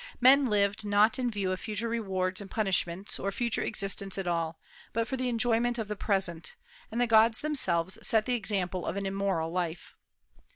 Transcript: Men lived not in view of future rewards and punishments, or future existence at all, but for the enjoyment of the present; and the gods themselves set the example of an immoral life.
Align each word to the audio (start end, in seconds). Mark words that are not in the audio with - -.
Men 0.19 0.47
lived 0.47 0.83
not 0.83 1.19
in 1.19 1.29
view 1.29 1.51
of 1.51 1.59
future 1.59 1.87
rewards 1.87 2.41
and 2.41 2.49
punishments, 2.49 3.19
or 3.19 3.31
future 3.31 3.61
existence 3.61 4.17
at 4.17 4.25
all, 4.25 4.59
but 4.93 5.07
for 5.07 5.15
the 5.15 5.29
enjoyment 5.29 5.77
of 5.77 5.87
the 5.87 5.95
present; 5.95 6.55
and 6.91 6.99
the 6.99 7.05
gods 7.05 7.41
themselves 7.41 7.99
set 8.01 8.25
the 8.25 8.33
example 8.33 8.87
of 8.87 8.97
an 8.97 9.05
immoral 9.05 9.51
life. 9.51 9.93